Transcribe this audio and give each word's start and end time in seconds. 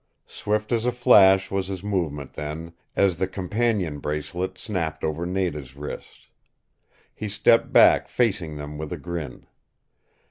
Swift 0.25 0.71
as 0.71 0.87
a 0.87 0.91
flash 0.91 1.51
was 1.51 1.67
his 1.67 1.83
movement 1.83 2.33
then, 2.33 2.73
as 2.95 3.17
the 3.17 3.27
companion 3.27 3.99
bracelet 3.99 4.57
snapped 4.57 5.03
over 5.03 5.27
Nada's 5.27 5.75
wrist. 5.75 6.27
He 7.13 7.29
stepped 7.29 7.71
back, 7.71 8.07
facing 8.07 8.55
them 8.55 8.79
with 8.79 8.91
a 8.91 8.97
grin. 8.97 9.45